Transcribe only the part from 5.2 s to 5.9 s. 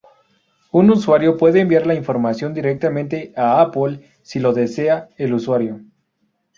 usuario.